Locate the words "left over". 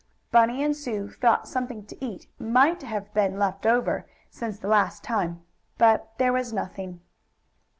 3.37-4.07